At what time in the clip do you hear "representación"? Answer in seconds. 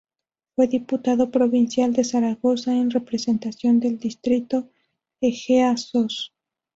2.89-3.79